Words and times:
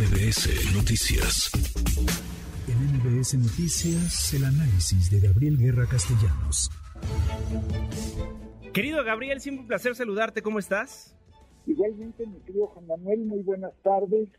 MBS 0.00 0.74
Noticias. 0.74 1.50
En 2.66 2.78
MBS 2.96 3.34
Noticias, 3.34 4.32
el 4.32 4.44
análisis 4.46 5.10
de 5.10 5.20
Gabriel 5.20 5.58
Guerra 5.58 5.86
Castellanos. 5.86 6.70
Querido 8.72 9.04
Gabriel, 9.04 9.42
siempre 9.42 9.60
un 9.60 9.68
placer 9.68 9.94
saludarte. 9.94 10.40
¿Cómo 10.40 10.58
estás? 10.58 11.14
Igualmente, 11.66 12.26
mi 12.26 12.40
querido 12.40 12.68
Juan 12.68 12.86
Manuel, 12.86 13.26
muy 13.26 13.42
buenas 13.42 13.74
tardes. 13.82 14.30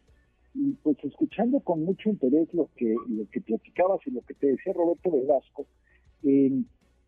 Y 0.55 0.71
pues 0.81 0.97
escuchando 1.03 1.59
con 1.59 1.85
mucho 1.85 2.09
interés 2.09 2.51
lo 2.53 2.67
que, 2.75 2.95
lo 3.07 3.29
que 3.29 3.41
platicabas 3.41 3.99
y 4.07 4.11
lo 4.11 4.21
que 4.21 4.33
te 4.33 4.47
decía 4.47 4.73
Roberto 4.73 5.11
Velasco, 5.11 5.67
eh, 6.23 6.63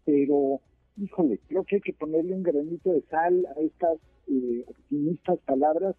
pero 0.06 0.62
híjole, 0.98 1.40
creo 1.48 1.64
que 1.64 1.78
hay 1.78 1.82
que 1.82 1.94
ponerle 1.94 2.36
un 2.36 2.44
granito 2.44 2.92
de 2.92 3.02
sal 3.10 3.48
a 3.58 3.60
estas 3.62 3.98
eh, 4.28 4.64
optimistas 4.68 5.40
palabras, 5.40 5.96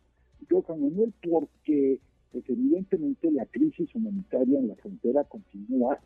yo 0.48 0.62
Juan 0.62 0.82
Manuel, 0.82 1.12
porque 1.20 1.98
pues 2.34 2.44
evidentemente 2.48 3.30
la 3.30 3.46
crisis 3.46 3.94
humanitaria 3.94 4.58
en 4.58 4.66
la 4.66 4.74
frontera 4.74 5.22
continúa 5.22 6.00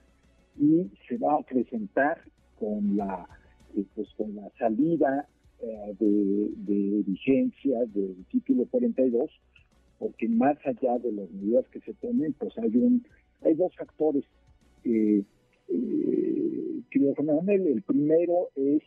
y 0.61 0.91
se 1.09 1.17
va 1.17 1.37
a 1.37 1.43
presentar 1.43 2.21
con 2.61 2.99
la 2.99 3.27
eh, 3.75 3.85
pues 3.95 4.09
con 4.19 4.37
la 4.37 4.51
salida 4.59 5.27
eh, 5.61 5.97
de, 5.99 6.51
de, 6.57 7.03
vigencia 7.07 7.79
del 7.95 8.27
título 8.31 8.67
42 8.67 9.31
porque 9.99 10.29
más 10.29 10.59
allá 10.67 10.99
de 10.99 11.13
las 11.13 11.31
medidas 11.31 11.67
que 11.69 11.81
se 11.81 11.95
tomen 11.95 12.35
pues 12.35 12.53
hay 12.59 12.77
un 12.77 13.07
hay 13.41 13.55
dos 13.55 13.75
factores 13.75 14.25
eh, 14.85 15.25
eh, 15.69 16.83
el 16.91 17.83
primero 17.83 18.51
es 18.55 18.83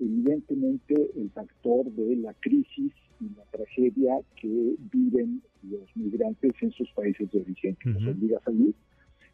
evidentemente 0.00 0.94
el 1.16 1.30
factor 1.30 1.90
de 1.92 2.16
la 2.16 2.32
crisis 2.34 2.92
y 3.20 3.34
la 3.36 3.44
tragedia 3.56 4.20
que 4.40 4.74
viven 4.92 5.42
los 5.62 5.96
migrantes 5.96 6.52
en 6.60 6.70
sus 6.72 6.90
países 6.92 7.30
de 7.32 7.40
origen, 7.40 7.76
que 7.76 7.90
los 7.90 8.02
obliga 8.06 8.38
a 8.38 8.44
salir. 8.44 8.74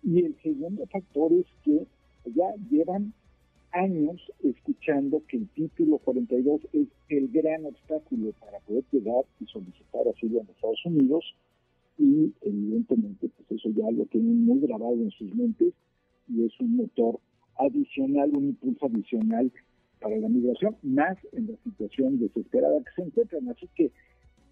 Y 0.02 0.24
el 0.24 0.36
segundo 0.42 0.86
factor 0.86 1.32
es 1.32 1.46
que 1.64 1.86
ya 2.26 2.54
llevan 2.70 3.12
años 3.72 4.20
escuchando 4.44 5.22
que 5.28 5.38
el 5.38 5.48
título 5.48 5.98
42 5.98 6.60
es 6.72 6.88
el 7.08 7.28
gran 7.28 7.64
obstáculo 7.64 8.32
para 8.40 8.58
poder 8.60 8.84
llegar 8.92 9.24
y 9.40 9.46
solicitar 9.46 10.02
asilo 10.08 10.40
en 10.40 10.48
Estados 10.48 10.84
Unidos 10.84 11.24
y 11.98 12.32
evidentemente 12.42 13.28
pues 13.28 13.60
eso 13.60 13.70
ya 13.70 13.90
lo 13.90 14.04
tienen 14.06 14.44
muy 14.44 14.60
grabado 14.60 14.94
en 14.94 15.10
sus 15.10 15.34
mentes 15.34 15.72
y 16.28 16.44
es 16.44 16.52
un 16.60 16.76
motor 16.76 17.18
adicional, 17.56 18.30
un 18.36 18.48
impulso 18.48 18.86
adicional 18.86 19.50
para 20.00 20.16
la 20.16 20.28
migración, 20.28 20.76
más 20.82 21.16
en 21.32 21.48
la 21.48 21.56
situación 21.62 22.18
desesperada 22.18 22.78
que 22.80 22.90
se 22.96 23.02
encuentran. 23.02 23.48
Así 23.48 23.68
que 23.74 23.92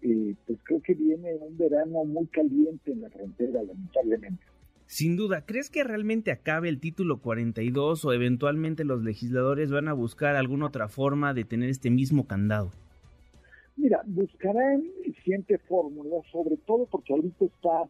eh, 0.01 0.35
pues 0.47 0.59
creo 0.63 0.81
que 0.81 0.93
viene 0.93 1.35
un 1.35 1.57
verano 1.57 2.03
muy 2.05 2.27
caliente 2.27 2.91
en 2.91 3.01
la 3.01 3.09
frontera, 3.09 3.61
lamentablemente. 3.63 4.43
Sin 4.87 5.15
duda, 5.15 5.45
¿crees 5.45 5.69
que 5.69 5.83
realmente 5.83 6.31
acabe 6.31 6.67
el 6.67 6.79
título 6.79 7.21
42 7.21 8.03
o 8.03 8.11
eventualmente 8.11 8.83
los 8.83 9.03
legisladores 9.03 9.71
van 9.71 9.87
a 9.87 9.93
buscar 9.93 10.35
alguna 10.35 10.65
otra 10.65 10.89
forma 10.89 11.33
de 11.33 11.45
tener 11.45 11.69
este 11.69 11.89
mismo 11.89 12.27
candado? 12.27 12.71
Mira, 13.77 14.01
buscarán 14.05 14.83
siempre 15.23 15.57
fórmulas, 15.59 16.25
sobre 16.31 16.57
todo 16.57 16.87
porque 16.87 17.13
ahorita 17.13 17.45
está 17.45 17.83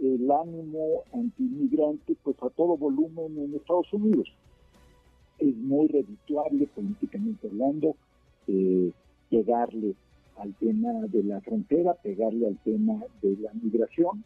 el 0.00 0.30
ánimo 0.30 1.04
antimigrante 1.14 2.16
pues 2.22 2.36
a 2.42 2.50
todo 2.50 2.76
volumen 2.76 3.38
en 3.38 3.54
Estados 3.54 3.92
Unidos. 3.92 4.28
Es 5.38 5.56
muy 5.56 5.88
redituable 5.88 6.68
políticamente 6.74 7.48
hablando 7.48 7.96
eh, 8.46 8.90
pegarle 9.30 9.94
al 10.38 10.54
tema 10.54 10.92
de 11.08 11.22
la 11.24 11.40
frontera, 11.40 11.94
pegarle 11.94 12.46
al 12.46 12.58
tema 12.58 13.00
de 13.22 13.36
la 13.38 13.52
migración 13.54 14.24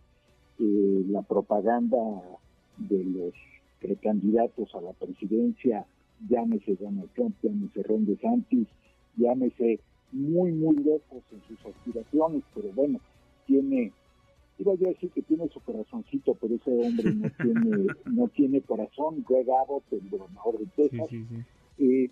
eh, 0.59 1.05
la 1.09 1.23
propaganda 1.23 1.99
de 2.79 3.05
los 3.05 3.35
precandidatos 3.81 4.75
a 4.75 4.81
la 4.81 4.93
presidencia, 4.93 5.87
llámese 6.29 6.77
Donald 6.77 7.11
Trump, 7.15 7.37
llámese 7.43 7.83
Ron 7.83 8.07
DeSantis, 8.07 8.67
llámese 9.17 9.81
muy, 10.13 10.53
muy 10.53 10.77
lejos 10.77 11.23
en 11.33 11.43
sus 11.49 11.67
aspiraciones, 11.67 12.43
pero 12.55 12.69
bueno, 12.75 13.01
tiene, 13.47 13.93
iba 14.59 14.73
a 14.73 14.77
decir 14.77 15.11
que 15.11 15.23
tiene 15.23 15.49
su 15.49 15.61
corazoncito, 15.61 16.35
pero 16.35 16.55
ese 16.55 16.71
hombre 16.71 17.15
no 17.15 17.31
tiene, 17.43 17.87
no 18.07 18.29
tiene 18.29 18.61
corazón, 18.63 19.25
Greg 19.29 19.49
Abbott, 19.51 19.85
el 19.93 20.09
gobernador 20.09 20.59
de 20.59 20.67
Texas, 20.75 21.09
eh, 21.79 22.11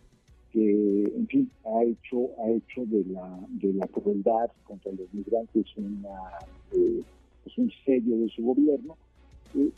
que 0.55 1.03
en 1.17 1.27
fin 1.27 1.51
ha 1.65 1.83
hecho, 1.83 2.31
ha 2.39 2.49
hecho 2.49 2.87
de 2.87 3.05
la, 3.13 3.41
de 3.49 3.73
la 3.73 3.89
crueldad 3.89 4.51
contra 4.63 4.93
los 4.93 5.13
migrantes 5.13 5.67
una 5.77 6.15
eh, 6.73 7.03
es 7.45 7.59
un 7.59 7.71
sello 7.85 8.19
de 8.19 8.29
su 8.29 8.45
gobierno, 8.45 8.97
eh, 9.57 9.71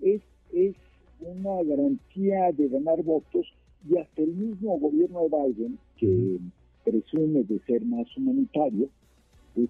es, 0.00 0.22
es 0.54 0.74
una 1.20 1.62
garantía 1.62 2.50
de 2.52 2.68
ganar 2.68 3.02
votos 3.02 3.46
y 3.86 3.98
hasta 3.98 4.22
el 4.22 4.32
mismo 4.34 4.78
gobierno 4.78 5.20
de 5.20 5.28
Biden, 5.28 5.78
que 5.98 6.38
presume 6.82 7.42
de 7.44 7.58
ser 7.66 7.84
más 7.84 8.06
humanitario, 8.16 8.88
eh, 9.56 9.66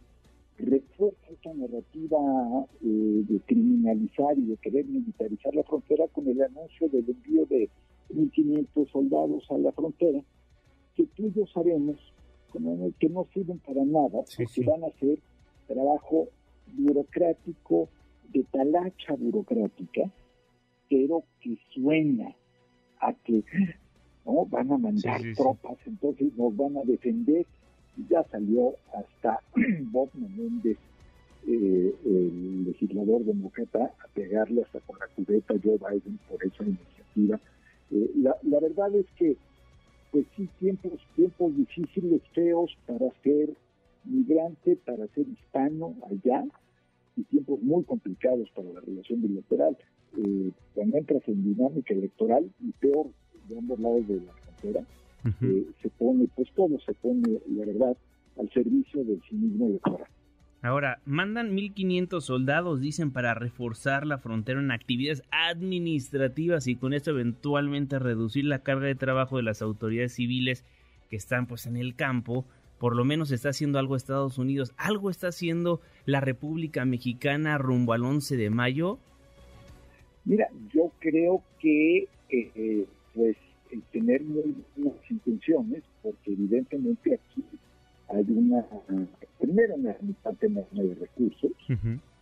refuerza 0.58 1.26
esta 1.28 1.52
narrativa 1.54 2.66
eh, 2.84 3.24
de 3.28 3.40
criminalizar 3.46 4.38
y 4.38 4.42
de 4.42 4.56
querer 4.58 4.86
militarizar 4.86 5.54
la 5.56 5.64
frontera 5.64 6.06
con 6.08 6.28
el 6.28 6.40
anuncio 6.40 6.88
del 6.88 7.04
envío 7.08 7.46
de 7.46 7.68
1.500 8.14 8.90
soldados 8.90 9.44
a 9.50 9.58
la 9.58 9.72
frontera, 9.72 10.20
que 10.94 11.06
tú 11.16 11.26
y 11.26 11.32
yo 11.32 11.46
sabemos 11.46 11.96
que 12.98 13.08
no 13.08 13.26
sirven 13.32 13.58
para 13.60 13.84
nada, 13.84 14.24
porque 14.36 14.64
van 14.64 14.84
a 14.84 14.88
hacer 14.88 15.18
trabajo 15.68 16.28
burocrático, 16.72 17.88
de 18.32 18.44
talacha 18.44 19.14
burocrática, 19.14 20.02
pero 20.88 21.24
que 21.40 21.56
suena 21.72 22.34
a 23.00 23.12
que 23.12 23.44
no 24.24 24.46
van 24.46 24.72
a 24.72 24.78
mandar 24.78 25.20
tropas, 25.36 25.78
entonces 25.86 26.36
nos 26.36 26.56
van 26.56 26.76
a 26.76 26.82
defender. 26.82 27.46
Y 27.96 28.06
ya 28.08 28.22
salió 28.30 28.74
hasta 28.94 29.40
Bob 29.90 30.10
Menéndez, 30.14 30.78
eh, 31.46 31.94
el 32.04 32.64
legislador 32.64 33.24
demócrata, 33.24 33.84
a 33.84 34.08
pegarle 34.14 34.62
hasta 34.62 34.80
con 34.80 34.98
la 34.98 35.06
cubeta 35.08 35.54
Joe 35.62 35.78
Biden 35.78 36.18
por 36.28 36.44
esa 36.44 36.64
iniciativa. 36.64 37.40
Eh, 37.90 38.10
la, 38.16 38.36
la 38.42 38.60
verdad 38.60 38.94
es 38.94 39.06
que, 39.16 39.36
pues 40.12 40.26
sí, 40.36 40.48
tiempos, 40.58 41.00
tiempos 41.16 41.56
difíciles, 41.56 42.22
feos 42.32 42.76
para 42.86 43.10
ser 43.22 43.50
migrante, 44.04 44.76
para 44.76 45.06
ser 45.08 45.26
hispano 45.28 45.94
allá, 46.10 46.44
y 47.16 47.22
tiempos 47.24 47.60
muy 47.62 47.84
complicados 47.84 48.48
para 48.54 48.70
la 48.70 48.80
relación 48.80 49.22
bilateral. 49.22 49.76
Eh, 50.16 50.50
cuando 50.74 50.98
entras 50.98 51.22
en 51.26 51.44
dinámica 51.44 51.94
electoral, 51.94 52.50
y 52.60 52.72
peor 52.72 53.06
de 53.48 53.58
ambos 53.58 53.78
lados 53.78 54.08
de 54.08 54.16
la 54.16 54.32
frontera, 54.32 54.86
eh, 55.42 55.66
se 55.82 55.88
pone, 55.90 56.28
pues 56.34 56.48
todo 56.54 56.78
se 56.80 56.94
pone, 56.94 57.40
la 57.48 57.66
verdad, 57.66 57.96
al 58.38 58.50
servicio 58.50 59.04
del 59.04 59.20
cinismo 59.28 59.66
electoral. 59.66 60.08
Ahora, 60.62 61.00
mandan 61.06 61.56
1.500 61.56 62.20
soldados, 62.20 62.80
dicen, 62.80 63.12
para 63.12 63.34
reforzar 63.34 64.06
la 64.06 64.18
frontera 64.18 64.60
en 64.60 64.70
actividades 64.70 65.22
administrativas 65.30 66.66
y 66.66 66.76
con 66.76 66.92
esto 66.92 67.10
eventualmente 67.10 67.98
reducir 67.98 68.44
la 68.44 68.62
carga 68.62 68.86
de 68.86 68.94
trabajo 68.94 69.38
de 69.38 69.42
las 69.42 69.62
autoridades 69.62 70.14
civiles 70.14 70.64
que 71.08 71.16
están 71.16 71.46
pues 71.46 71.66
en 71.66 71.76
el 71.76 71.94
campo 71.96 72.44
por 72.80 72.96
lo 72.96 73.04
menos 73.04 73.30
está 73.30 73.50
haciendo 73.50 73.78
algo 73.78 73.94
Estados 73.94 74.38
Unidos, 74.38 74.72
algo 74.78 75.10
está 75.10 75.28
haciendo 75.28 75.82
la 76.06 76.20
República 76.20 76.86
Mexicana 76.86 77.58
rumbo 77.58 77.92
al 77.92 78.04
11 78.04 78.38
de 78.38 78.48
mayo. 78.48 78.98
Mira, 80.24 80.48
yo 80.72 80.90
creo 80.98 81.42
que 81.58 82.08
eh, 82.30 82.50
eh, 82.54 82.86
pues 83.14 83.36
tener 83.92 84.22
muy 84.22 84.54
buenas 84.76 85.10
intenciones, 85.10 85.82
porque 86.02 86.32
evidentemente 86.32 87.14
aquí 87.16 87.44
hay 88.12 88.24
una, 88.28 88.64
primero 89.38 89.74
una 89.74 89.96
limitante 90.00 90.46
enorme 90.46 90.82
de 90.84 90.94
recursos, 90.94 91.52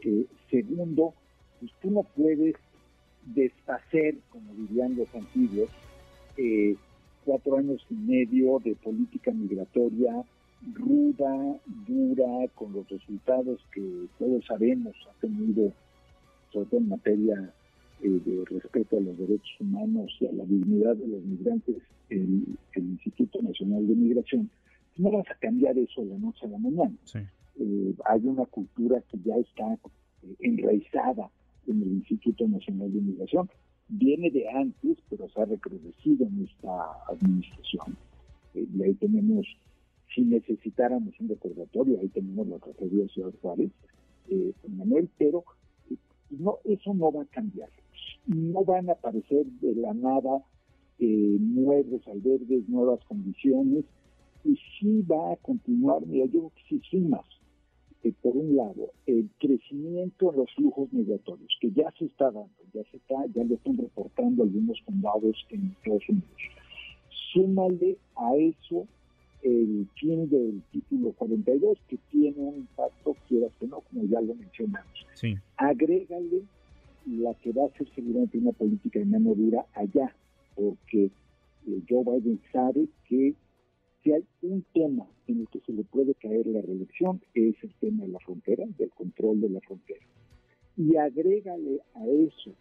eh, 0.01 0.27
segundo, 0.51 1.15
pues 1.61 1.73
tú 1.81 1.91
no 1.91 2.03
puedes 2.03 2.55
deshacer, 3.27 4.17
como 4.31 4.55
dirían 4.55 4.97
los 4.97 5.13
antiguos, 5.15 5.69
cuatro 7.25 7.59
años 7.59 7.85
y 7.91 7.95
medio 7.95 8.59
de 8.65 8.75
política 8.77 9.33
migratoria 9.33 10.25
ruda, 10.75 11.61
dura, 11.87 12.49
con 12.55 12.73
los 12.73 12.89
resultados 12.89 13.61
que 13.73 14.07
todos 14.19 14.45
sabemos 14.47 14.95
ha 15.09 15.21
tenido, 15.21 15.73
sobre 16.53 16.67
todo 16.67 16.81
en 16.81 16.89
materia 16.89 17.55
eh, 18.03 18.21
de 18.25 18.45
respeto 18.45 18.97
a 18.97 19.01
los 19.01 19.19
derechos 19.19 19.61
humanos 19.61 20.17
y 20.21 20.27
a 20.27 20.33
la 20.33 20.45
dignidad 20.45 20.97
de 20.97 21.07
los 21.07 21.23
migrantes, 21.23 21.77
el, 22.11 22.45
Instituto 22.75 23.43
Nacional 23.43 23.87
de 23.87 23.95
Migración, 23.95 24.51
no 24.99 25.11
vas 25.11 25.31
a 25.31 25.35
cambiar 25.37 25.79
eso 25.79 26.03
de 26.03 26.09
la 26.09 26.19
noche 26.19 26.47
a 26.47 26.49
la 26.49 26.59
mañana. 26.59 26.95
Eh, 27.61 27.95
hay 28.05 28.21
una 28.25 28.45
cultura 28.47 29.03
que 29.11 29.19
ya 29.25 29.37
está 29.37 29.75
eh, 29.75 30.35
enraizada 30.41 31.31
en 31.67 31.83
el 31.83 31.89
Instituto 31.89 32.47
Nacional 32.47 32.93
de 32.93 33.01
Migración. 33.01 33.49
Viene 33.89 34.31
de 34.31 34.49
antes, 34.51 34.99
pero 35.09 35.29
se 35.29 35.41
ha 35.41 35.45
recrudecido 35.47 36.27
en 36.27 36.45
esta 36.45 37.05
administración. 37.09 37.97
y 38.55 38.83
ahí 38.83 38.95
tenemos 38.95 39.47
si 40.15 40.23
necesitáramos 40.23 41.15
un 41.21 41.29
recordatorio, 41.29 42.01
ahí 42.01 42.09
tenemos 42.09 42.47
la 42.49 42.59
tragedia 42.59 43.03
de 43.03 43.09
Ciudad 43.09 43.33
Juárez, 43.41 43.71
eh, 44.31 44.53
Manuel, 44.69 45.09
pero 45.19 45.45
No, 46.31 46.59
eso 46.65 46.93
no 46.93 47.11
va 47.11 47.23
a 47.23 47.27
cambiar. 47.27 47.71
No 48.27 48.63
van 48.63 48.91
a 48.91 48.93
aparecer 48.93 49.47
de 49.47 49.75
la 49.75 49.95
nada 49.95 50.45
eh, 50.99 51.37
nuevos 51.41 52.07
albergues, 52.07 52.69
nuevas 52.69 53.03
condiciones, 53.05 53.87
y 54.45 54.57
sí 54.79 55.03
va 55.03 55.33
a 55.33 55.37
continuar, 55.37 56.07
mira, 56.07 56.27
yo 56.27 56.51
creo 56.51 56.53
que 56.81 56.81
sí 56.91 56.99
más 56.99 57.25
eh, 58.05 58.13
por 58.23 58.37
un 58.37 58.57
lado, 58.57 58.93
el 59.07 59.29
crecimiento 59.39 60.31
en 60.31 60.37
los 60.39 60.55
flujos 60.55 60.93
migratorios, 60.93 61.51
que 61.61 61.71
ya 61.73 61.93
se 61.99 62.05
está 62.05 62.27
dando, 62.27 62.49
ya 62.73 62.83
se 62.91 62.97
está, 62.97 63.17
ya 63.35 63.43
lo 63.43 63.55
están 63.55 63.77
reportando 63.77 64.45
algunos 64.45 64.81
condados 64.85 65.37
en 65.51 65.75
Estados 65.77 66.09
Unidos. 66.09 66.29
Súmale 67.33 67.97
a 68.15 68.37
eso 68.37 68.87
el 69.43 69.89
fin 69.97 70.29
del 70.29 70.63
título 70.71 71.13
42, 71.13 71.79
que 71.89 71.99
tiene 72.11 72.37
un 72.39 72.57
impacto, 72.57 73.17
quieras 73.29 73.53
que 73.59 73.67
no, 73.67 73.81
como 73.81 74.05
ya 74.05 74.21
lo 74.21 74.35
mencionamos. 74.35 75.07
Sí. 75.15 75.35
Agrégale 75.57 76.43
la 77.07 77.35
que 77.35 77.53
va 77.53 77.67
a 77.67 77.79
ser 77.79 77.89
seguramente 77.95 78.39
una 78.39 78.53
política 78.53 79.01
de 79.01 79.07
mano 79.07 79.35
dura 79.35 79.67
allá, 79.75 80.15
porque 80.55 81.11
eh, 81.67 81.83
Joe 81.89 82.05
Biden 82.05 82.41
sabe 82.53 82.87
que 83.09 83.35
si 83.35 83.48
un 84.49 84.65
tema 84.73 85.07
en 85.27 85.41
el 85.41 85.49
que 85.49 85.61
se 85.61 85.73
le 85.73 85.85
puede 85.85 86.15
caer 86.15 86.47
la 86.47 86.63
reelección, 86.63 87.21
es 87.35 87.55
el 87.63 87.75
tema 87.81 88.05
de 88.05 88.13
la 88.13 88.19
frontera, 88.21 88.65
del 88.79 88.91
control 88.91 89.41
de 89.41 89.51
la 89.51 89.61
frontera. 89.61 90.05
Y 90.77 90.97
agrégale 90.97 91.81
a 91.95 92.07
eso 92.07 92.53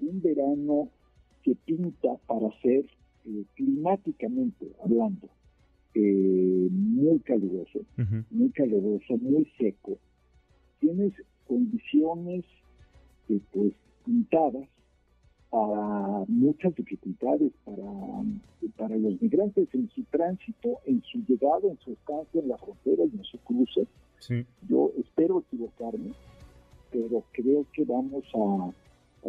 un 0.00 0.20
verano 0.22 0.88
que 1.42 1.54
pinta 1.64 2.16
para 2.26 2.48
ser 2.60 2.84
eh, 3.26 3.44
climáticamente 3.54 4.66
hablando 4.82 5.28
eh, 5.94 6.68
muy 6.70 7.18
caluroso, 7.20 7.80
muy 8.30 8.50
caluroso, 8.50 9.16
muy 9.18 9.46
seco. 9.58 9.98
Tienes 10.78 11.12
condiciones 11.46 12.44
eh, 13.28 13.40
pues 13.52 13.72
pintadas 14.04 14.68
para 15.50 16.24
muchas 16.28 16.74
dificultades 16.76 17.52
para 17.64 17.82
los 19.18 19.22
migrantes 19.22 19.68
en 19.74 19.88
su 19.90 20.02
tránsito, 20.04 20.78
en 20.86 21.02
su 21.02 21.18
llegada, 21.26 21.68
en 21.68 21.78
su 21.78 21.92
estancia 21.92 22.40
en 22.40 22.48
la 22.48 22.58
frontera 22.58 23.04
y 23.04 23.16
en 23.16 23.24
su 23.24 23.38
cruce. 23.38 23.86
Yo 24.68 24.92
espero 24.98 25.40
equivocarme, 25.40 26.12
pero 26.90 27.22
creo 27.32 27.66
que 27.72 27.84
vamos 27.84 28.24
a, 28.34 28.70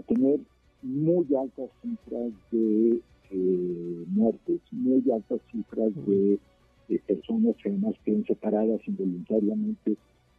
tener 0.07 0.39
muy 0.81 1.27
altas 1.35 1.69
cifras 1.81 2.31
de 2.51 3.01
eh, 3.31 4.03
muertes, 4.07 4.61
muy 4.71 5.03
altas 5.11 5.41
cifras 5.51 5.91
de, 6.07 6.39
de 6.87 6.99
personas 6.99 7.55
que 7.57 7.69
además 7.69 7.95
queden 8.05 8.25
separadas 8.25 8.79
involuntariamente 8.87 9.97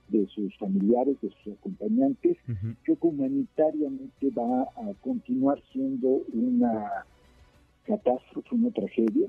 de 0.09 0.27
sus 0.29 0.57
familiares, 0.59 1.17
de 1.21 1.31
sus 1.31 1.53
acompañantes, 1.55 2.37
que 2.85 2.97
humanitariamente 3.01 4.31
va 4.31 4.63
a 4.63 4.95
continuar 5.03 5.63
siendo 5.73 6.23
una 6.33 7.05
catástrofe, 7.87 8.55
una 8.55 8.71
tragedia, 8.71 9.29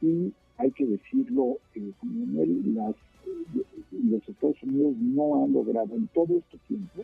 y 0.00 0.32
hay 0.58 0.70
que 0.72 0.86
decirlo, 0.86 1.58
eh, 1.74 1.92
las, 2.74 2.94
los 3.92 4.28
Estados 4.28 4.62
Unidos 4.62 4.96
no 4.98 5.44
han 5.44 5.52
logrado 5.52 5.94
en 5.94 6.06
todo 6.08 6.38
este 6.38 6.58
tiempo, 6.68 7.02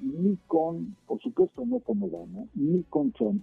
ni 0.00 0.36
con, 0.46 0.96
por 1.06 1.20
supuesto 1.20 1.64
no 1.66 1.80
con 1.80 2.02
Obama, 2.02 2.44
ni 2.54 2.82
con 2.84 3.12
Trump, 3.12 3.42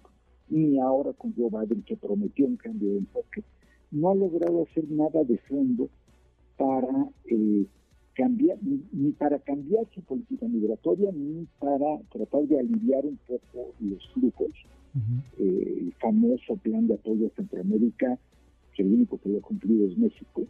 ni 0.49 0.79
ahora 0.79 1.13
con 1.13 1.33
Joe 1.35 1.49
Biden, 1.49 1.83
que 1.83 1.97
prometió 1.97 2.45
un 2.45 2.57
cambio 2.57 2.89
de 2.89 2.97
enfoque, 2.99 3.43
no 3.91 4.11
ha 4.11 4.15
logrado 4.15 4.63
hacer 4.63 4.89
nada 4.89 5.23
de 5.23 5.37
fondo 5.39 5.89
para 6.57 7.09
eh, 7.25 7.65
cambiar, 8.13 8.57
ni, 8.61 9.11
para 9.11 9.39
cambiar 9.39 9.85
su 9.93 10.01
política 10.01 10.47
migratoria, 10.47 11.11
ni 11.11 11.45
para 11.59 11.99
tratar 12.11 12.43
de 12.43 12.59
aliviar 12.59 13.05
un 13.05 13.19
poco 13.27 13.73
los 13.79 14.07
flujos. 14.13 14.51
Eh, 15.37 15.77
el 15.81 15.93
famoso 15.99 16.55
plan 16.57 16.87
de 16.87 16.93
apoyo 16.93 17.27
a 17.27 17.35
Centroamérica, 17.35 18.17
que 18.73 18.83
el 18.83 18.93
único 18.93 19.17
que 19.17 19.29
lo 19.29 19.39
ha 19.39 19.41
cumplido 19.41 19.87
es 19.87 19.97
México, 19.97 20.47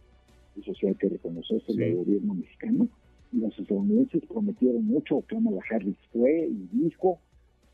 eso 0.60 0.72
sí 0.74 0.86
hay 0.86 0.94
que 0.94 1.08
reconocerse 1.08 1.72
el 1.72 1.96
gobierno 1.96 2.34
mexicano. 2.34 2.88
Los 3.32 3.58
estadounidenses 3.58 4.24
prometieron 4.26 4.84
mucho, 4.84 5.20
Kamala 5.22 5.60
Harris 5.70 5.96
fue 6.12 6.48
y 6.48 6.68
dijo, 6.72 7.18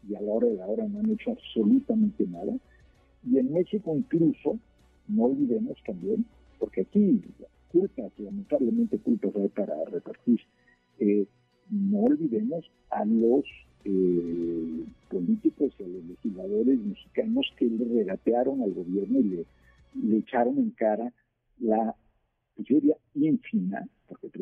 y 0.09 0.15
a 0.15 0.21
la 0.21 0.33
hora 0.33 0.49
de 0.49 0.57
la 0.57 0.67
hora 0.67 0.89
no 0.89 1.01
han 1.01 1.11
hecho 1.11 1.33
absolutamente 1.33 2.27
nada. 2.27 2.57
Y 3.31 3.39
en 3.39 3.53
México 3.53 3.95
incluso, 3.95 4.59
no 5.09 5.25
olvidemos 5.25 5.77
también, 5.87 6.25
porque 6.59 6.83
aquí 6.83 7.21
culpas, 7.71 8.13
lamentablemente 8.19 8.99
culpas 8.99 9.35
hay 9.37 9.49
para 9.49 9.75
repartir. 9.85 10.41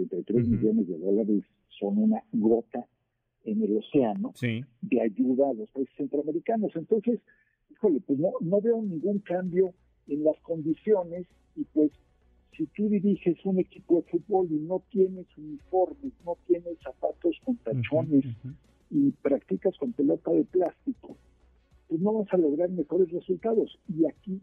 Porque 0.09 0.25
33 0.25 0.49
millones 0.49 0.89
de 0.89 0.99
dólares 0.99 1.45
son 1.79 1.99
una 1.99 2.23
gota 2.33 2.87
en 3.45 3.63
el 3.63 3.79
océano 3.79 4.33
de 4.83 5.01
ayuda 5.01 5.51
a 5.51 5.55
los 5.55 5.69
países 5.71 5.95
centroamericanos. 5.97 6.73
Entonces, 6.77 7.21
híjole, 7.71 8.01
pues 8.01 8.19
no, 8.19 8.33
no 8.41 8.61
veo 8.61 8.83
ningún 8.83 9.21
cambio 9.21 9.73
en 10.09 10.25
las 10.25 10.39
condiciones 10.41 11.27
y 11.57 11.65
pues 11.65 11.91
si 12.57 12.67
tú 12.67 12.89
diriges 12.89 13.39
un 13.45 13.59
equipo 13.59 13.97
de 13.97 14.03
fútbol 14.03 14.49
y 14.51 14.59
no 14.59 14.83
tienes 14.91 15.27
uniformes, 15.37 16.13
no 16.25 16.37
tienes 16.47 16.79
zapatos 16.83 17.37
con 17.45 17.57
tachones 17.57 18.27
y 18.91 19.11
practicas 19.23 19.77
con 19.79 19.93
pelota 19.93 20.31
de 20.33 20.45
plástico, 20.45 21.17
pues 21.89 22.01
no 22.01 22.13
vas 22.13 22.33
a 22.33 22.37
lograr 22.37 22.69
mejores 22.71 23.11
resultados. 23.11 23.79
Y 23.89 24.07
aquí 24.07 24.41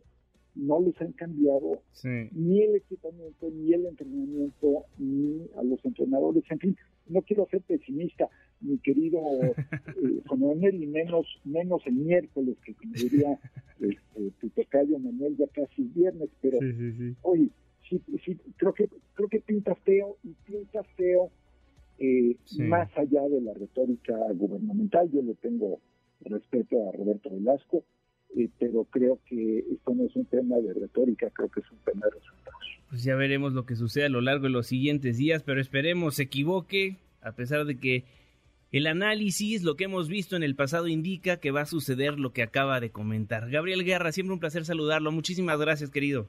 no 0.57 0.81
les 0.81 1.00
han 1.01 1.13
cambiado 1.13 1.81
ni 2.04 2.63
el 2.63 2.75
equipamiento, 2.75 3.50
ni 3.50 3.74
el 3.74 3.86
entrenamiento, 3.86 4.86
ni 4.98 5.48
a 5.57 5.63
los 5.63 5.83
entrenadores. 5.86 6.44
En 6.50 6.59
fin, 6.59 6.77
no 7.07 7.21
quiero 7.21 7.48
ser 7.50 7.62
pesimista, 7.62 8.30
mi 8.62 8.77
querido 8.80 9.19
eh, 9.54 10.21
Manuel, 10.36 10.83
y 10.83 10.88
menos, 10.88 11.25
menos 11.45 11.81
el 11.86 11.95
miércoles, 11.95 12.57
que 12.65 12.74
como 12.74 12.94
diría 12.94 13.39
este, 13.80 14.31
tu 14.39 14.50
tocayo 14.50 15.00
Manuel, 15.00 15.38
ya 15.38 15.48
casi 15.48 15.83
viernes, 15.83 16.30
pero 16.42 16.59
hoy 17.21 17.51
sí, 17.89 18.01
sí, 18.25 18.38
creo 18.57 18.74
que 18.74 18.89
creo 19.13 19.30
que 19.30 19.39
pinta 19.39 19.75
feo 19.75 20.18
y 20.24 20.33
pinta 20.45 20.83
feo 20.95 21.31
eh, 22.00 22.36
más 22.59 22.89
allá 22.98 23.27
de 23.27 23.42
la 23.42 23.54
retórica 23.54 24.16
gubernamental. 24.33 25.09
Yo 25.11 25.21
le 25.21 25.35
tengo 25.35 25.80
respeto 26.21 26.90
a 26.90 26.92
Roberto 26.92 27.30
Velasco, 27.30 27.83
eh, 28.37 28.49
pero 28.59 28.83
creo 28.85 29.19
que 29.25 29.59
esto 29.59 29.94
no 29.94 30.06
es 30.06 30.15
un 30.15 30.25
tema 30.25 30.57
de 30.57 30.73
retórica, 30.73 31.29
creo 31.31 31.49
que 31.49 31.61
es 31.61 31.71
un 31.71 31.79
tema 31.79 32.06
de 32.06 32.11
resultados. 32.11 32.57
Pues 32.89 33.03
ya 33.03 33.15
veremos 33.15 33.53
lo 33.53 33.65
que 33.65 33.75
sucede 33.75 34.06
a 34.06 34.09
lo 34.09 34.21
largo 34.21 34.44
de 34.44 34.49
los 34.49 34.67
siguientes 34.67 35.17
días, 35.17 35.44
pero 35.44 35.59
esperemos 35.59 36.15
se 36.15 36.23
equivoque, 36.23 36.97
a 37.21 37.33
pesar 37.33 37.65
de 37.65 37.79
que 37.79 38.06
el 38.71 38.85
análisis, 38.87 39.63
lo 39.63 39.75
que 39.75 39.85
hemos 39.85 40.09
visto 40.09 40.35
en 40.35 40.44
el 40.44 40.56
pasado 40.56 40.87
indica 40.87 41.37
que 41.37 41.51
va 41.51 41.61
a 41.61 41.65
suceder 41.65 42.19
lo 42.19 42.33
que 42.33 42.44
acaba 42.44 42.79
de 42.79 42.91
comentar. 42.91 43.49
Gabriel 43.49 43.83
Guerra, 43.85 44.11
siempre 44.11 44.33
un 44.33 44.39
placer 44.39 44.65
saludarlo. 44.65 45.11
Muchísimas 45.11 45.59
gracias, 45.59 45.89
querido. 45.89 46.27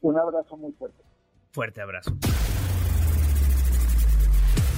Un 0.00 0.18
abrazo 0.18 0.56
muy 0.56 0.72
fuerte. 0.72 1.02
Fuerte 1.52 1.80
abrazo. 1.80 2.16